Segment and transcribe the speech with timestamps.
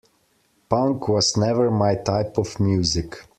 [0.67, 3.23] Punk was never my type of music.